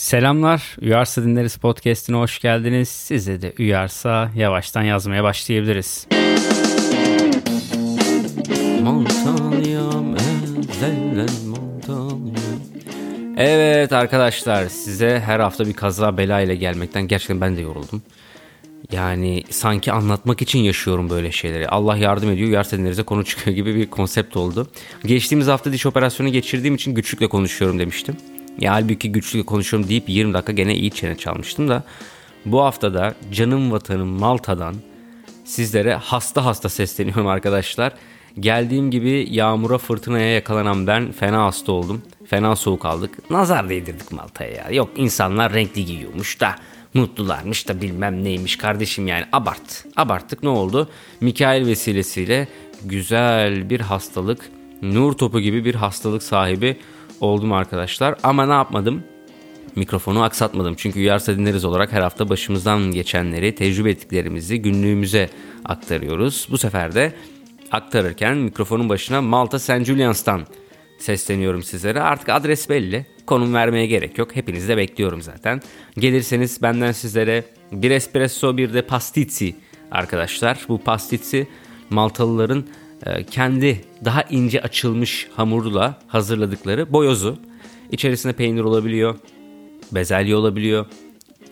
[0.00, 0.76] Selamlar.
[0.82, 2.88] Uyarsa Dinleriz Podcast'ine hoş geldiniz.
[2.88, 6.06] Size de uyarsa yavaştan yazmaya başlayabiliriz.
[13.36, 18.02] Evet arkadaşlar size her hafta bir kaza bela ile gelmekten gerçekten ben de yoruldum.
[18.92, 21.68] Yani sanki anlatmak için yaşıyorum böyle şeyleri.
[21.68, 24.66] Allah yardım ediyor, uyarsa dinlerize konu çıkıyor gibi bir konsept oldu.
[25.04, 28.16] Geçtiğimiz hafta diş operasyonu geçirdiğim için güçlükle konuşuyorum demiştim.
[28.58, 31.82] Ya halbuki güçlükle konuşuyorum deyip 20 dakika gene iyi çene çalmıştım da.
[32.44, 34.74] Bu haftada canım vatanım Malta'dan
[35.44, 37.92] sizlere hasta hasta sesleniyorum arkadaşlar.
[38.40, 42.02] Geldiğim gibi yağmura fırtınaya yakalanan ben fena hasta oldum.
[42.26, 43.30] Fena soğuk aldık.
[43.30, 44.70] Nazar değdirdik Malta'ya ya.
[44.70, 46.56] Yok insanlar renkli giyiyormuş da
[46.94, 49.84] mutlularmış da bilmem neymiş kardeşim yani abart.
[49.96, 50.88] Abarttık ne oldu?
[51.20, 52.48] Mikail vesilesiyle
[52.84, 54.50] güzel bir hastalık,
[54.82, 56.76] nur topu gibi bir hastalık sahibi
[57.20, 58.14] oldum arkadaşlar.
[58.22, 59.04] Ama ne yapmadım?
[59.76, 60.74] Mikrofonu aksatmadım.
[60.74, 65.30] Çünkü Uyarsa Dinleriz olarak her hafta başımızdan geçenleri, tecrübe ettiklerimizi günlüğümüze
[65.64, 66.48] aktarıyoruz.
[66.50, 67.12] Bu sefer de
[67.70, 69.84] aktarırken mikrofonun başına Malta St.
[69.84, 70.46] Julian's'tan
[70.98, 72.00] sesleniyorum sizlere.
[72.00, 73.06] Artık adres belli.
[73.26, 74.36] Konum vermeye gerek yok.
[74.36, 75.60] Hepinizi de bekliyorum zaten.
[75.98, 79.56] Gelirseniz benden sizlere bir espresso bir de pastizzi
[79.90, 80.58] arkadaşlar.
[80.68, 81.46] Bu pastizzi
[81.90, 82.64] Maltalıların
[83.30, 87.38] kendi daha ince açılmış hamurla hazırladıkları boyozu.
[87.90, 89.14] İçerisinde peynir olabiliyor,
[89.92, 90.86] bezelye olabiliyor,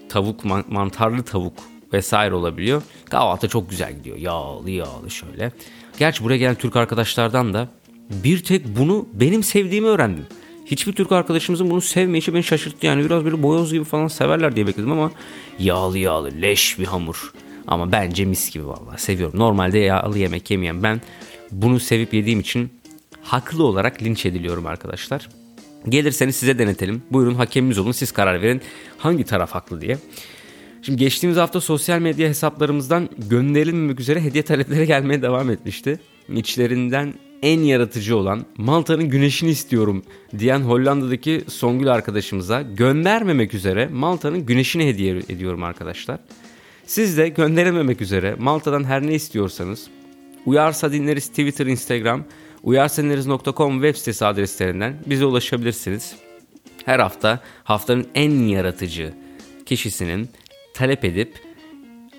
[0.08, 1.54] tavuk, mantarlı tavuk
[1.92, 2.82] vesaire olabiliyor.
[3.04, 4.16] Kahvaltı çok güzel gidiyor.
[4.16, 5.52] Yağlı yağlı şöyle.
[5.98, 7.68] Gerçi buraya gelen Türk arkadaşlardan da
[8.10, 10.26] bir tek bunu benim sevdiğimi öğrendim.
[10.66, 12.86] Hiçbir Türk arkadaşımızın bunu sevmeyişi beni şaşırttı.
[12.86, 15.10] Yani biraz böyle boyoz gibi falan severler diye bekledim ama
[15.58, 17.32] yağlı yağlı leş bir hamur.
[17.66, 19.38] Ama bence mis gibi vallahi seviyorum.
[19.38, 21.00] Normalde yağlı yemek yemeyen ben
[21.52, 22.70] bunu sevip yediğim için
[23.22, 25.28] haklı olarak linç ediliyorum arkadaşlar.
[25.88, 27.02] Gelirseniz size denetelim.
[27.10, 28.60] Buyurun hakemimiz olun siz karar verin
[28.98, 29.98] hangi taraf haklı diye.
[30.82, 36.00] Şimdi geçtiğimiz hafta sosyal medya hesaplarımızdan gönderilmemek üzere hediye talepleri gelmeye devam etmişti.
[36.34, 40.02] İçlerinden en yaratıcı olan Malta'nın güneşini istiyorum
[40.38, 46.18] diyen Hollanda'daki Songül arkadaşımıza göndermemek üzere Malta'nın güneşini hediye ediyorum arkadaşlar.
[46.86, 49.86] Siz de gönderememek üzere Malta'dan her ne istiyorsanız
[50.46, 52.24] Uyarsa Dinleriz Twitter, Instagram,
[52.62, 56.16] uyarsadinleriz.com web sitesi adreslerinden bize ulaşabilirsiniz.
[56.84, 59.12] Her hafta haftanın en yaratıcı
[59.66, 60.28] kişisinin
[60.74, 61.34] talep edip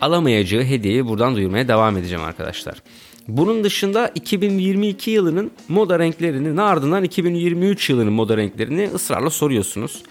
[0.02, 2.84] alamayacağı hediyeyi buradan duyurmaya devam edeceğim arkadaşlar.
[3.28, 10.04] Bunun dışında 2022 yılının moda renklerini ardından 2023 yılının moda renklerini ısrarla soruyorsunuz.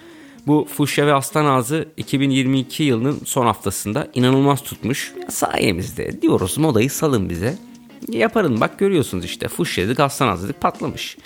[0.47, 5.13] Bu fuşya ve aslan ağzı 2022 yılının son haftasında inanılmaz tutmuş.
[5.29, 7.68] Sayemizde diyoruz modayı salın bize.
[8.09, 11.17] Yaparın bak görüyorsunuz işte fuşya dedik aslan ağzı dedik patlamış.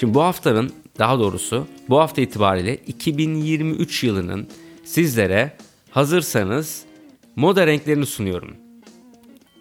[0.00, 4.48] Şimdi bu haftanın daha doğrusu bu hafta itibariyle 2023 yılının
[4.84, 5.56] sizlere
[5.90, 6.82] hazırsanız
[7.36, 8.56] moda renklerini sunuyorum.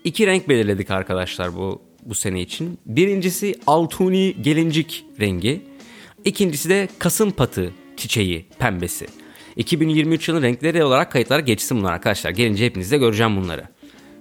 [0.03, 2.79] İki renk belirledik arkadaşlar bu bu sene için.
[2.85, 5.61] Birincisi altuni gelincik rengi.
[6.25, 9.07] İkincisi de kasım patı çiçeği pembesi.
[9.55, 12.31] 2023 yılının renkleri olarak kayıtlara geçsin bunlar arkadaşlar.
[12.31, 13.63] Gelince hepiniz de göreceğim bunları.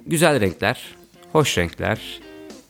[0.07, 0.95] Güzel renkler,
[1.33, 2.21] hoş renkler,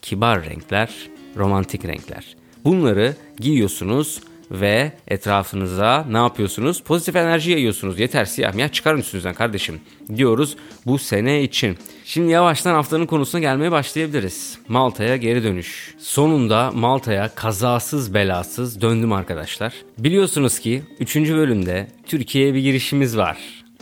[0.07, 0.91] kibar renkler,
[1.37, 2.37] romantik renkler.
[2.65, 6.83] Bunları giyiyorsunuz ve etrafınıza ne yapıyorsunuz?
[6.83, 8.01] Pozitif enerji yayıyorsunuz.
[8.01, 9.81] Yeter siyah miyah çıkarın üstünüzden kardeşim
[10.17, 10.57] diyoruz
[10.87, 11.79] bu sene için.
[12.05, 14.59] Şimdi yavaştan haftanın konusuna gelmeye başlayabiliriz.
[14.69, 15.95] Malta'ya geri dönüş.
[15.99, 19.73] Sonunda Malta'ya kazasız belasız döndüm arkadaşlar.
[19.99, 21.17] Biliyorsunuz ki 3.
[21.17, 23.39] bölümde Türkiye'ye bir girişimiz var.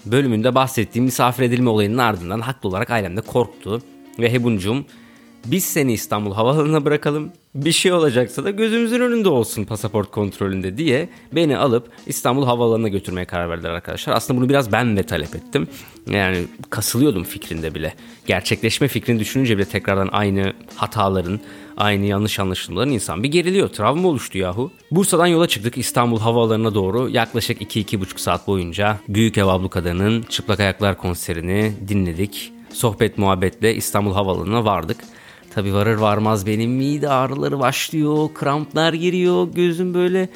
[0.06, 3.82] Bölümünde bahsettiğim misafir edilme olayının ardından haklı olarak ailemde korktu.
[4.18, 4.86] Ve Hebuncum
[5.44, 7.32] biz seni İstanbul Havaalanı'na bırakalım.
[7.54, 13.24] Bir şey olacaksa da gözümüzün önünde olsun pasaport kontrolünde diye beni alıp İstanbul Havaalanı'na götürmeye
[13.24, 14.14] karar verdiler arkadaşlar.
[14.14, 15.68] Aslında bunu biraz ben de talep ettim.
[16.10, 16.38] Yani
[16.70, 17.94] kasılıyordum fikrinde bile.
[18.26, 21.40] Gerçekleşme fikrini düşününce bile tekrardan aynı hataların,
[21.76, 23.68] aynı yanlış anlaşılmaların insan bir geriliyor.
[23.68, 24.70] Travma oluştu yahu.
[24.90, 30.98] Bursa'dan yola çıktık İstanbul Havaalanı'na doğru yaklaşık 2-2,5 saat boyunca Büyük Ev Ablukada'nın Çıplak Ayaklar
[30.98, 32.52] konserini dinledik.
[32.72, 34.96] Sohbet muhabbetle İstanbul Havaalanı'na vardık.
[35.54, 40.28] Tabi varır varmaz benim mide ağrıları başlıyor, kramplar giriyor, gözüm böyle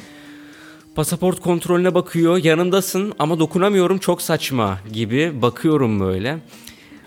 [0.94, 2.37] pasaport kontrolüne bakıyor.
[2.37, 6.38] Yanındasın ama dokunamıyorum çok saçma gibi bakıyorum böyle.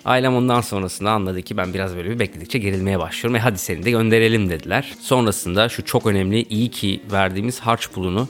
[0.06, 3.36] Ailem ondan sonrasında anladı ki ben biraz böyle bir bekledikçe gerilmeye başlıyorum.
[3.36, 4.94] E hadi seni de gönderelim dediler.
[5.02, 8.28] Sonrasında şu çok önemli iyi ki verdiğimiz harç pulunu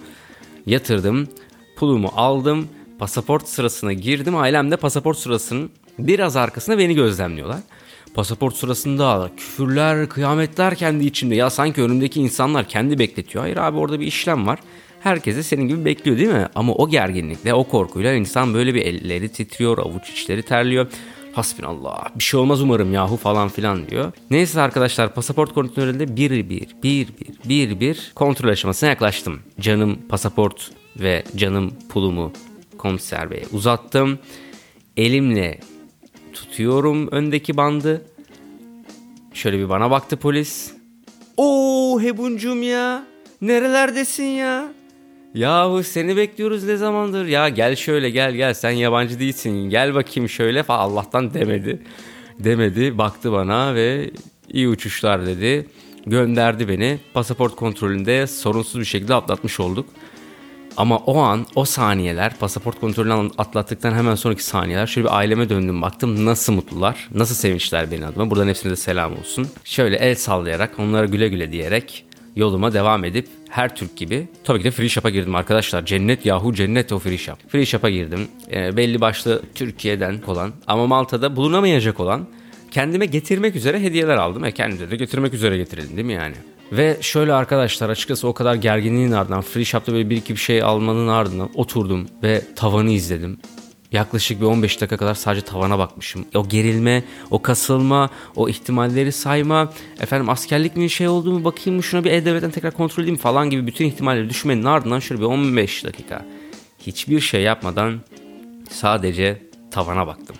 [0.65, 1.27] yatırdım.
[1.75, 2.67] Pulumu aldım.
[2.99, 4.35] Pasaport sırasına girdim.
[4.35, 5.69] Ailem de pasaport sırasının
[5.99, 7.59] biraz arkasında beni gözlemliyorlar.
[8.13, 11.35] Pasaport sırasında küfürler, kıyametler kendi içinde.
[11.35, 13.43] Ya sanki önümdeki insanlar kendi bekletiyor.
[13.43, 14.59] Hayır abi orada bir işlem var.
[14.99, 16.47] Herkese senin gibi bekliyor değil mi?
[16.55, 20.87] Ama o gerginlikle, o korkuyla insan böyle bir elleri titriyor, avuç içleri terliyor.
[21.33, 24.11] Hasbinallah bir şey olmaz umarım yahu falan filan diyor.
[24.31, 27.07] Neyse arkadaşlar pasaport kontrolünde bir bir bir bir
[27.49, 29.39] bir bir kontrol aşamasına yaklaştım.
[29.59, 32.31] Canım pasaport ve canım pulumu
[32.77, 34.19] komiser beye uzattım.
[34.97, 35.59] Elimle
[36.33, 38.01] tutuyorum öndeki bandı.
[39.33, 40.73] Şöyle bir bana baktı polis.
[41.37, 43.03] Oo Hebuncum ya.
[43.41, 44.73] Nerelerdesin ya?
[45.33, 50.29] Yahu seni bekliyoruz ne zamandır ya gel şöyle gel gel sen yabancı değilsin gel bakayım
[50.29, 51.81] şöyle falan Allah'tan demedi.
[52.39, 54.11] Demedi baktı bana ve
[54.49, 55.67] iyi uçuşlar dedi.
[56.05, 59.85] Gönderdi beni pasaport kontrolünde sorunsuz bir şekilde atlatmış olduk.
[60.77, 65.81] Ama o an o saniyeler pasaport kontrolünü atlattıktan hemen sonraki saniyeler şöyle bir aileme döndüm
[65.81, 69.47] baktım nasıl mutlular nasıl sevinçler benim adıma buradan hepsine de selam olsun.
[69.63, 74.63] Şöyle el sallayarak onlara güle güle diyerek yoluma devam edip her Türk gibi tabii ki
[74.63, 75.85] de free shop'a girdim arkadaşlar.
[75.85, 77.49] Cennet yahu cennet o free shop.
[77.49, 78.27] Free shop'a girdim.
[78.51, 82.27] E, belli başlı Türkiye'den olan ama Malta'da bulunamayacak olan
[82.71, 84.45] kendime getirmek üzere hediyeler aldım.
[84.45, 86.35] E kendime de getirmek üzere getirildim değil mi yani?
[86.71, 90.63] Ve şöyle arkadaşlar açıkçası o kadar gerginliğin ardından Free Shop'ta böyle bir iki bir şey
[90.63, 93.37] almanın ardından oturdum ve tavanı izledim.
[93.91, 96.25] Yaklaşık bir 15 dakika kadar sadece tavana bakmışım.
[96.35, 102.03] O gerilme, o kasılma, o ihtimalleri sayma, efendim askerlik mi şey oldu bakayım mı şuna
[102.03, 106.25] bir E-Devlet'ten tekrar kontrol edeyim falan gibi bütün ihtimalleri düşünmenin ardından şöyle bir 15 dakika
[106.79, 107.99] hiçbir şey yapmadan
[108.69, 109.41] sadece
[109.71, 110.35] tavana baktım.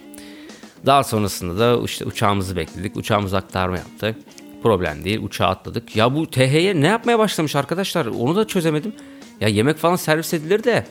[0.85, 2.97] Daha sonrasında da işte uçağımızı bekledik.
[2.97, 4.15] Uçağımız aktarma yaptı.
[4.63, 5.95] Problem değil uçağa atladık.
[5.95, 8.93] Ya bu TH'ye ne yapmaya başlamış arkadaşlar onu da çözemedim.
[9.41, 10.85] Ya yemek falan servis edilir de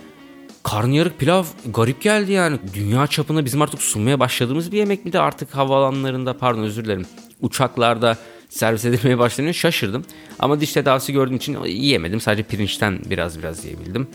[0.63, 2.59] karnıyarık pilav garip geldi yani.
[2.75, 7.07] Dünya çapında bizim artık sunmaya başladığımız bir yemek mi de artık havaalanlarında pardon özür dilerim
[7.41, 8.17] uçaklarda
[8.49, 10.05] servis edilmeye başlanıyor şaşırdım.
[10.39, 12.21] Ama diş tedavisi gördüğüm için yiyemedim.
[12.21, 14.09] Sadece pirinçten biraz biraz yiyebildim.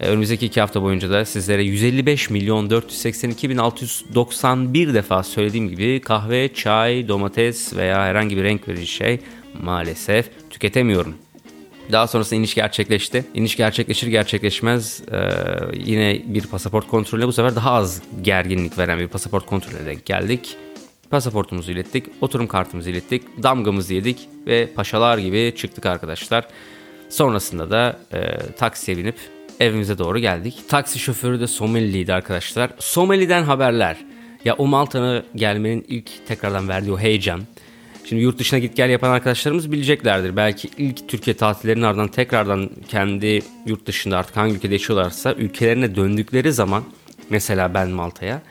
[0.00, 6.00] Ee, önümüzdeki iki hafta boyunca da sizlere 155 milyon 482 bin 691 defa söylediğim gibi
[6.00, 9.20] kahve, çay, domates veya herhangi bir renk verici şey
[9.62, 11.14] maalesef tüketemiyorum.
[11.92, 13.24] Daha sonrasında iniş gerçekleşti.
[13.34, 15.18] İniş gerçekleşir gerçekleşmez e,
[15.74, 20.56] yine bir pasaport kontrolüne bu sefer daha az gerginlik veren bir pasaport kontrolüne denk geldik.
[21.10, 26.48] Pasaportumuzu ilettik, oturum kartımızı ilettik, damgamızı yedik ve paşalar gibi çıktık arkadaşlar.
[27.08, 29.16] Sonrasında da e, taksiye binip
[29.60, 30.54] evimize doğru geldik.
[30.68, 32.70] Taksi şoförü de Someliliydi arkadaşlar.
[32.78, 33.96] Someli'den haberler.
[34.44, 37.40] Ya o Malta'na gelmenin ilk tekrardan verdiği o heyecan.
[38.04, 40.36] Şimdi yurt dışına git gel yapan arkadaşlarımız bileceklerdir.
[40.36, 46.52] Belki ilk Türkiye tatillerinin ardından tekrardan kendi yurt dışında artık hangi ülkede yaşıyorlarsa ülkelerine döndükleri
[46.52, 46.84] zaman
[47.30, 48.42] mesela ben Malta'ya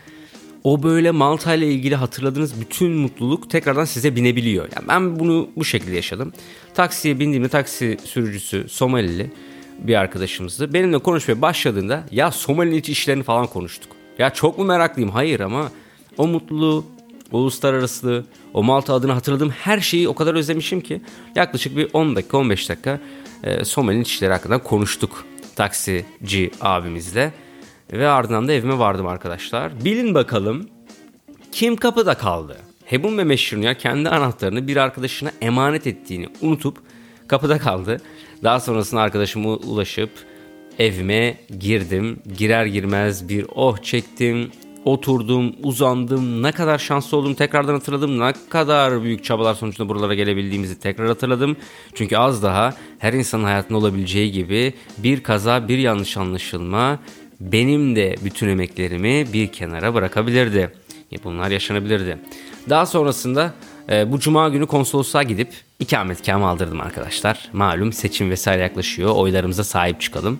[0.63, 4.68] o böyle Malta ile ilgili hatırladığınız bütün mutluluk tekrardan size binebiliyor.
[4.75, 6.34] Yani ben bunu bu şekilde yaşadım.
[6.74, 9.31] Taksiye bindiğimde taksi sürücüsü Somalili
[9.80, 10.74] bir arkadaşımızdı.
[10.74, 13.92] Benimle konuşmaya başladığında ya Somali'nin iç işlerini falan konuştuk.
[14.19, 15.10] Ya çok mu meraklıyım?
[15.12, 15.72] Hayır ama
[16.18, 16.86] o mutluluğu,
[17.31, 21.01] uluslararası, o Malta adını hatırladığım her şeyi o kadar özlemişim ki
[21.36, 23.00] yaklaşık bir 10 dakika 15 dakika
[23.44, 25.25] e, Somali'nin iç işleri hakkında konuştuk
[25.56, 27.33] taksici abimizle.
[27.92, 29.86] Ve ardından da evime vardım arkadaşlar.
[29.86, 30.69] Bilin bakalım
[31.51, 32.57] kim kapıda kaldı?
[32.86, 36.77] Hebun ve Meşhur'un ya kendi anahtarını bir arkadaşına emanet ettiğini unutup
[37.27, 38.01] kapıda kaldı.
[38.44, 40.10] Daha sonrasında arkadaşıma ulaşıp
[40.80, 42.19] evime girdim.
[42.38, 44.51] Girer girmez bir oh çektim.
[44.86, 46.44] Oturdum, uzandım.
[46.44, 48.20] Ne kadar şanslı oldum tekrardan hatırladım.
[48.20, 51.58] Ne kadar büyük çabalar sonucunda buralara gelebildiğimizi tekrar hatırladım.
[51.94, 57.00] Çünkü az daha her insanın hayatında olabileceği gibi bir kaza, bir yanlış anlaşılma
[57.39, 60.72] benim de bütün emeklerimi bir kenara bırakabilirdi.
[61.24, 62.17] Bunlar yaşanabilirdi.
[62.70, 63.53] Daha sonrasında
[63.89, 67.50] e, bu cuma günü konsolosluğa gidip ikametgahımı aldırdım arkadaşlar.
[67.54, 69.15] Malum seçim vesaire yaklaşıyor.
[69.15, 70.39] Oylarımıza sahip çıkalım.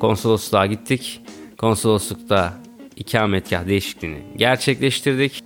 [0.00, 1.20] Konsolosluğa gittik.
[1.58, 2.54] Konsoloslukta
[2.96, 5.42] ikametgah değişikliğini gerçekleştirdik.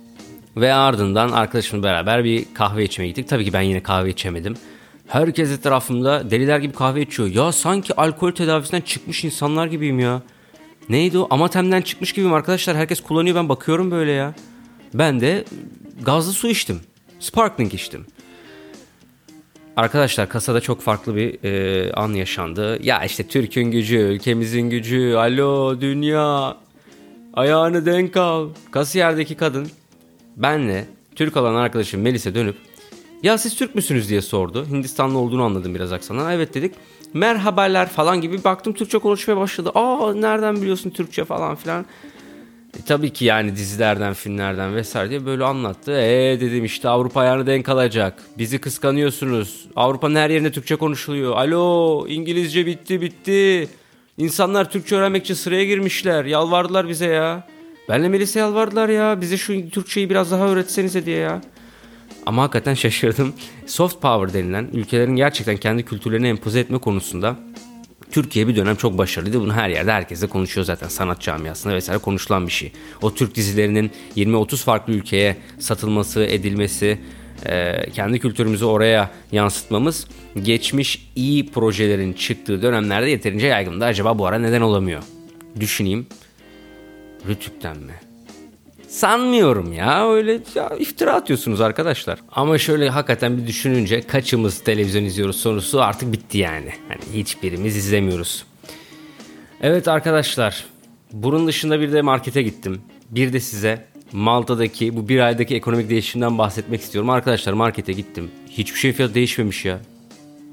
[0.57, 3.27] Ve ardından arkadaşımla beraber bir kahve içmeye gittik.
[3.27, 4.53] Tabii ki ben yine kahve içemedim.
[5.07, 7.29] Herkes etrafımda deliler gibi kahve içiyor.
[7.29, 10.21] Ya sanki alkol tedavisinden çıkmış insanlar gibiyim ya.
[10.89, 11.27] Neydi o?
[11.29, 12.77] Amatem'den çıkmış gibiyim arkadaşlar.
[12.77, 14.33] Herkes kullanıyor ben bakıyorum böyle ya.
[14.93, 15.45] Ben de
[16.01, 16.81] gazlı su içtim.
[17.23, 18.05] Sparkling içtim.
[19.75, 22.79] Arkadaşlar kasada çok farklı bir e, an yaşandı.
[22.83, 26.57] Ya işte Türk'ün gücü, ülkemizin gücü, alo dünya,
[27.33, 28.49] ayağını denk al.
[28.71, 29.67] Kasiyerdeki kadın
[30.35, 32.55] benle Türk olan arkadaşım Melis'e dönüp
[33.23, 34.65] ya siz Türk müsünüz diye sordu.
[34.69, 36.31] Hindistanlı olduğunu anladım biraz aksandan.
[36.31, 36.75] Evet dedik.
[37.13, 39.71] Merhabalar falan gibi baktım Türkçe konuşmaya başladı.
[39.75, 41.85] Aa nereden biliyorsun Türkçe falan filan.
[42.79, 45.91] E, tabii ki yani dizilerden, filmlerden vesaire diye böyle anlattı.
[45.91, 48.23] Eee dedim işte Avrupa ayağını denk alacak.
[48.37, 49.65] Bizi kıskanıyorsunuz.
[49.75, 51.35] Avrupa'nın her yerinde Türkçe konuşuluyor.
[51.37, 53.67] Alo İngilizce bitti bitti.
[54.17, 56.25] İnsanlar Türkçe öğrenmek için sıraya girmişler.
[56.25, 57.47] Yalvardılar bize ya.
[57.89, 59.21] Benle Melis'e yalvardılar ya.
[59.21, 61.41] Bize şu Türkçeyi biraz daha öğretsenize diye ya.
[62.25, 63.33] Ama hakikaten şaşırdım.
[63.65, 67.35] Soft power denilen ülkelerin gerçekten kendi kültürlerini empoze etme konusunda
[68.11, 69.41] Türkiye bir dönem çok başarılıydı.
[69.41, 72.71] Bunu her yerde herkese konuşuyor zaten sanat camiasında vesaire konuşulan bir şey.
[73.01, 76.99] O Türk dizilerinin 20-30 farklı ülkeye satılması, edilmesi,
[77.45, 80.07] e, kendi kültürümüzü oraya yansıtmamız
[80.41, 83.85] geçmiş iyi projelerin çıktığı dönemlerde yeterince yaygındı.
[83.85, 85.03] Acaba bu ara neden olamıyor?
[85.59, 86.07] Düşüneyim.
[87.27, 88.12] Rütük'ten mi?
[88.93, 92.19] Sanmıyorum ya öyle ya, iftira atıyorsunuz arkadaşlar.
[92.31, 96.69] Ama şöyle hakikaten bir düşününce kaçımız televizyon izliyoruz sorusu artık bitti yani.
[96.87, 98.45] Hani hiçbirimiz izlemiyoruz.
[99.61, 100.65] Evet arkadaşlar
[101.11, 102.81] bunun dışında bir de markete gittim.
[103.09, 107.09] Bir de size Malta'daki bu bir aydaki ekonomik değişimden bahsetmek istiyorum.
[107.09, 108.31] Arkadaşlar markete gittim.
[108.49, 109.79] Hiçbir şey fiyat değişmemiş ya.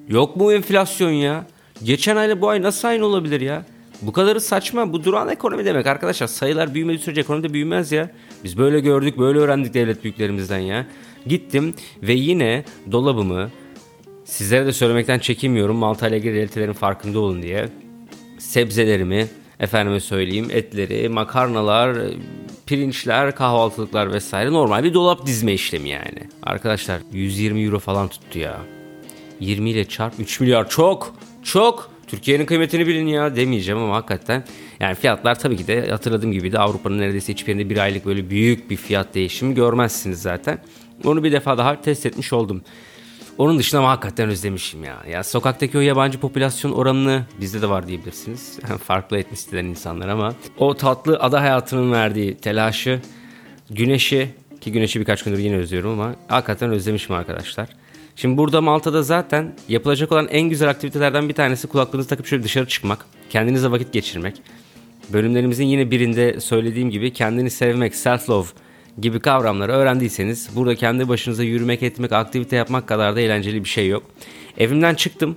[0.08, 1.46] Yok mu enflasyon ya?
[1.82, 3.64] Geçen ayla bu ay nasıl aynı olabilir ya?
[4.02, 4.92] Bu kadarı saçma.
[4.92, 6.26] Bu duran ekonomi demek arkadaşlar.
[6.26, 8.10] Sayılar büyümediği sürece ekonomi de büyümez ya.
[8.44, 10.86] Biz böyle gördük, böyle öğrendik devlet büyüklerimizden ya.
[11.26, 13.50] Gittim ve yine dolabımı
[14.24, 15.76] sizlere de söylemekten çekinmiyorum.
[15.76, 17.68] Malta ile ilgili realitelerin farkında olun diye.
[18.38, 19.28] Sebzelerimi,
[19.60, 21.96] efendime söyleyeyim etleri, makarnalar,
[22.66, 26.28] pirinçler, kahvaltılıklar vesaire normal bir dolap dizme işlemi yani.
[26.42, 28.60] Arkadaşlar 120 euro falan tuttu ya.
[29.40, 31.89] 20 ile çarp 3 milyar çok çok.
[32.10, 34.44] Türkiye'nin kıymetini bilin ya demeyeceğim ama hakikaten
[34.80, 38.30] yani fiyatlar tabii ki de hatırladığım gibi de Avrupa'nın neredeyse hiçbir yerinde bir aylık böyle
[38.30, 40.58] büyük bir fiyat değişimi görmezsiniz zaten.
[41.04, 42.62] Onu bir defa daha test etmiş oldum.
[43.38, 44.96] Onun dışında hakikaten özlemişim ya.
[45.10, 48.58] Ya sokaktaki o yabancı popülasyon oranını bizde de var diyebilirsiniz.
[48.84, 53.00] Farklı etnisiteden insanlar ama o tatlı ada hayatının verdiği telaşı,
[53.70, 57.68] güneşi ki güneşi birkaç gündür yine özlüyorum ama hakikaten özlemişim arkadaşlar.
[58.20, 62.66] Şimdi burada Malta'da zaten yapılacak olan en güzel aktivitelerden bir tanesi kulaklığınızı takıp şöyle dışarı
[62.68, 64.42] çıkmak, kendinize vakit geçirmek.
[65.12, 68.46] Bölümlerimizin yine birinde söylediğim gibi kendini sevmek, self-love
[69.00, 73.88] gibi kavramları öğrendiyseniz burada kendi başınıza yürümek, etmek, aktivite yapmak kadar da eğlenceli bir şey
[73.88, 74.02] yok.
[74.58, 75.36] Evimden çıktım.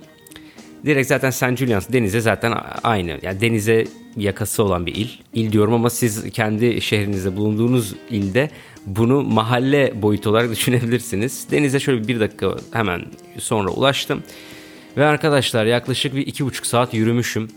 [0.86, 1.56] Direkt zaten St.
[1.56, 3.18] Julian's denize zaten aynı.
[3.22, 3.84] Yani denize
[4.16, 5.08] yakası olan bir il.
[5.34, 8.50] İl diyorum ama siz kendi şehrinizde bulunduğunuz ilde
[8.86, 11.46] bunu mahalle boyutu olarak düşünebilirsiniz.
[11.50, 13.04] Denize şöyle bir dakika hemen
[13.38, 14.22] sonra ulaştım.
[14.96, 17.48] Ve arkadaşlar yaklaşık bir iki buçuk saat yürümüşüm.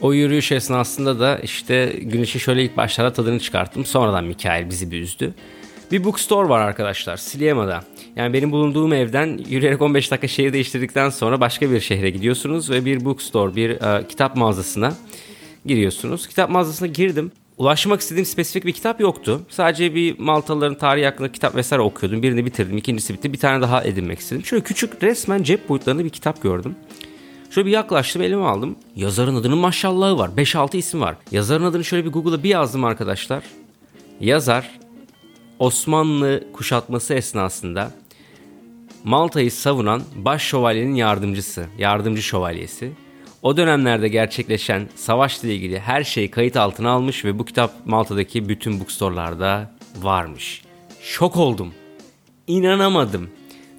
[0.00, 3.84] O yürüyüş esnasında da işte güneşi şöyle ilk başlarda tadını çıkarttım.
[3.84, 5.34] Sonradan Mikael bizi bir üzdü.
[5.92, 7.84] Bir bookstore var arkadaşlar Sliema'da.
[8.16, 12.84] Yani benim bulunduğum evden yürüyerek 15 dakika şehir değiştirdikten sonra başka bir şehre gidiyorsunuz ve
[12.84, 14.94] bir bookstore, bir uh, kitap mağazasına
[15.66, 16.26] giriyorsunuz.
[16.26, 17.32] Kitap mağazasına girdim.
[17.60, 19.40] Ulaşmak istediğim spesifik bir kitap yoktu.
[19.48, 22.22] Sadece bir Maltalıların tarihi hakkında kitap vesaire okuyordum.
[22.22, 23.32] Birini bitirdim, ikincisi bitti.
[23.32, 24.44] Bir tane daha edinmek istedim.
[24.44, 26.76] Şöyle küçük resmen cep boyutlarında bir kitap gördüm.
[27.50, 28.76] Şöyle bir yaklaştım elime aldım.
[28.96, 30.28] Yazarın adının maşallahı var.
[30.36, 31.16] 5-6 isim var.
[31.30, 33.44] Yazarın adını şöyle bir Google'a bir yazdım arkadaşlar.
[34.20, 34.70] Yazar
[35.58, 37.92] Osmanlı kuşatması esnasında
[39.04, 42.92] Malta'yı savunan baş şövalyenin yardımcısı, yardımcı şövalyesi.
[43.42, 48.80] O dönemlerde gerçekleşen savaşla ilgili her şeyi kayıt altına almış ve bu kitap Malta'daki bütün
[48.80, 50.62] bookstore'larda varmış.
[51.02, 51.74] Şok oldum.
[52.46, 53.30] İnanamadım.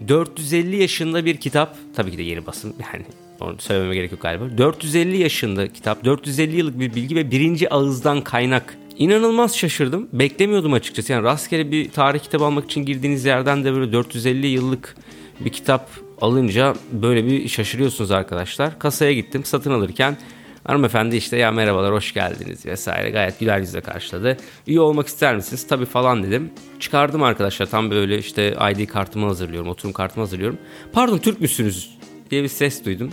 [0.07, 3.05] 450 yaşında bir kitap, tabii ki de yeni basım yani
[3.39, 4.57] onu söylememe gerek yok galiba.
[4.57, 8.77] 450 yaşında kitap, 450 yıllık bir bilgi ve birinci ağızdan kaynak.
[8.97, 10.09] İnanılmaz şaşırdım.
[10.13, 11.11] Beklemiyordum açıkçası.
[11.11, 14.95] Yani rastgele bir tarih kitabı almak için girdiğiniz yerden de böyle 450 yıllık
[15.39, 15.89] bir kitap
[16.21, 18.79] alınca böyle bir şaşırıyorsunuz arkadaşlar.
[18.79, 20.17] Kasaya gittim satın alırken
[20.63, 24.37] hanımefendi işte ya merhabalar hoş geldiniz vesaire gayet güler yüzle karşıladı.
[24.67, 25.67] İyi olmak ister misiniz?
[25.67, 26.51] Tabii falan dedim.
[26.79, 30.57] Çıkardım arkadaşlar tam böyle işte ID kartımı hazırlıyorum oturum kartımı hazırlıyorum.
[30.93, 31.97] Pardon Türk müsünüz
[32.31, 33.11] diye bir ses duydum.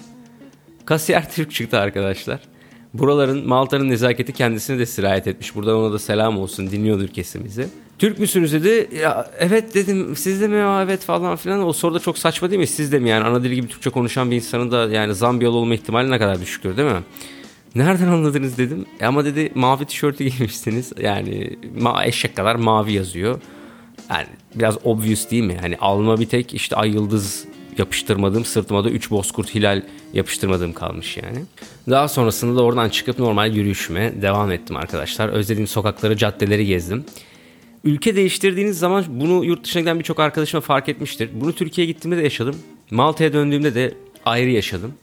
[0.85, 2.41] Kasiyer Türk çıktı arkadaşlar.
[2.95, 5.55] Buraların Malta'nın nezaketi kendisine de sirayet etmiş.
[5.55, 7.69] Buradan ona da selam olsun dinliyordur kesin bizi.
[7.99, 8.89] Türk müsünüz dedi.
[9.03, 11.67] Ya evet dedim siz de mi evet falan filan.
[11.67, 12.67] O soruda çok saçma değil mi?
[12.67, 15.75] Siz de mi yani ana dili gibi Türkçe konuşan bir insanın da yani Zambiyalı olma
[15.75, 17.03] ihtimali ne kadar düşüktür değil mi?
[17.75, 18.87] Nereden anladınız dedim.
[19.01, 20.93] E ama dedi mavi tişörtü giymişsiniz.
[21.01, 23.41] Yani ma eşek kadar mavi yazıyor.
[24.11, 25.57] Yani biraz obvious değil mi?
[25.63, 27.45] Yani alma bir tek işte ay yıldız
[27.79, 31.45] yapıştırmadığım sırtıma da 3 bozkurt hilal yapıştırmadığım kalmış yani.
[31.91, 35.29] Daha sonrasında da oradan çıkıp normal yürüyüşüme devam ettim arkadaşlar.
[35.29, 37.05] Özlediğim sokakları, caddeleri gezdim.
[37.89, 41.31] Ülke değiştirdiğiniz zaman bunu yurt dışına giden birçok arkadaşıma fark etmiştir.
[41.33, 42.57] Bunu Türkiye'ye gittiğimde de yaşadım.
[42.91, 44.95] Malta'ya döndüğümde de ayrı yaşadım.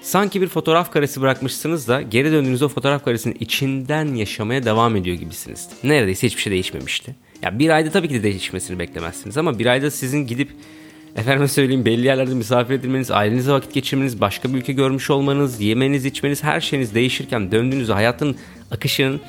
[0.00, 5.16] Sanki bir fotoğraf karesi bırakmışsınız da geri döndüğünüzde o fotoğraf karesinin içinden yaşamaya devam ediyor
[5.16, 5.68] gibisiniz.
[5.84, 7.16] Neredeyse hiçbir şey değişmemişti.
[7.42, 10.48] Ya bir ayda tabii ki de değişmesini beklemezsiniz ama bir ayda sizin gidip
[11.16, 16.04] Efendime söyleyeyim belli yerlerde misafir edilmeniz, ailenizle vakit geçirmeniz, başka bir ülke görmüş olmanız, yemeniz,
[16.04, 18.36] içmeniz her şeyiniz değişirken döndüğünüzde hayatın
[18.70, 19.20] akışının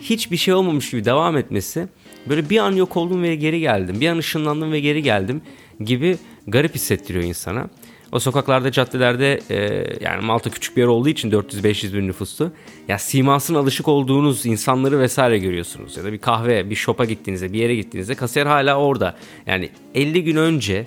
[0.00, 1.88] hiçbir şey olmamış gibi devam etmesi
[2.28, 4.00] böyle bir an yok oldum ve geri geldim.
[4.00, 5.42] Bir an ışınlandım ve geri geldim
[5.80, 7.68] gibi garip hissettiriyor insana.
[8.12, 12.52] O sokaklarda, caddelerde e, yani Malta küçük bir yer olduğu için 400-500 bin nüfuslu.
[12.88, 15.96] Ya simasına alışık olduğunuz insanları vesaire görüyorsunuz.
[15.96, 19.16] Ya da bir kahve, bir shop'a gittiğinizde, bir yere gittiğinizde kasiyer hala orada.
[19.46, 20.86] Yani 50 gün önce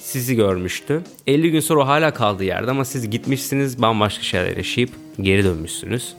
[0.00, 1.02] sizi görmüştü.
[1.26, 4.90] 50 gün sonra hala kaldığı yerde ama siz gitmişsiniz bambaşka şeyler yaşayıp
[5.20, 6.14] geri dönmüşsünüz.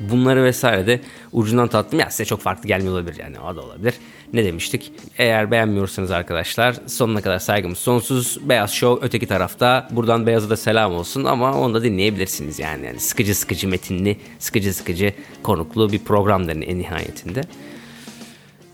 [0.00, 1.00] Bunları vesaire de
[1.32, 2.00] ucundan tattım.
[2.00, 3.94] Ya size çok farklı gelmiyor olabilir yani o da olabilir.
[4.32, 4.92] Ne demiştik?
[5.18, 8.38] Eğer beğenmiyorsanız arkadaşlar sonuna kadar saygımız sonsuz.
[8.48, 9.88] Beyaz Show öteki tarafta.
[9.90, 12.86] Buradan Beyaz'a da selam olsun ama onu da dinleyebilirsiniz yani.
[12.86, 15.12] yani sıkıcı sıkıcı metinli, sıkıcı sıkıcı
[15.42, 17.40] konuklu bir programdır en nihayetinde.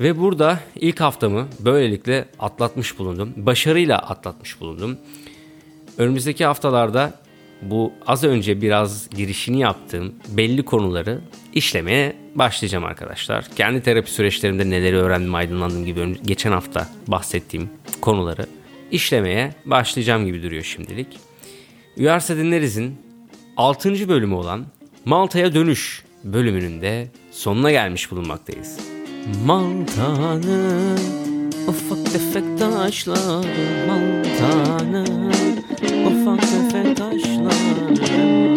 [0.01, 3.33] Ve burada ilk haftamı böylelikle atlatmış bulundum.
[3.37, 4.99] Başarıyla atlatmış bulundum.
[5.99, 7.13] Önümüzdeki haftalarda
[7.63, 11.21] bu az önce biraz girişini yaptığım belli konuları
[11.53, 13.45] işlemeye başlayacağım arkadaşlar.
[13.57, 17.71] Kendi terapi süreçlerimde neleri öğrendim, aydınlandım gibi geçen hafta bahsettiğim
[18.01, 18.47] konuları
[18.91, 21.19] işlemeye başlayacağım gibi duruyor şimdilik.
[21.97, 22.97] Üniversite Dinleriz'in
[23.57, 24.09] 6.
[24.09, 24.67] bölümü olan
[25.05, 28.79] Malta'ya dönüş bölümünün de sonuna gelmiş bulunmaktayız.
[29.47, 31.34] Malta'nın
[31.69, 33.47] Ufak tefek taşlar
[33.89, 35.05] mantanı
[36.07, 38.54] Ufak tefek taşlar